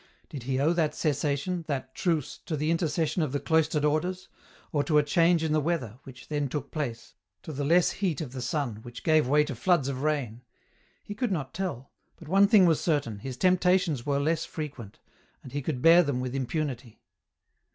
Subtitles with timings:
[0.29, 4.29] Did he owe that cessation, that truce, to the inter cession of the cloistered Orders,
[4.71, 8.19] or to a change in the weather, which then took place, to the less heat
[8.19, 10.41] of the sun, which gave way to floods of rain?
[11.03, 14.97] He could not tell, but one thing was certain, his temptations were less frequent,
[15.43, 16.99] and he could bear them with impunity.